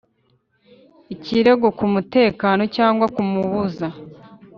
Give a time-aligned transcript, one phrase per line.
[1.13, 3.87] ikirego kumutegeka cyangwa kumubuza